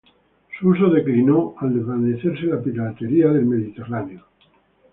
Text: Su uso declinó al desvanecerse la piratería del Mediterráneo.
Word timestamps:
Su 0.59 0.69
uso 0.69 0.89
declinó 0.89 1.53
al 1.59 1.75
desvanecerse 1.75 2.47
la 2.47 2.59
piratería 2.59 3.27
del 3.27 3.45
Mediterráneo. 3.45 4.25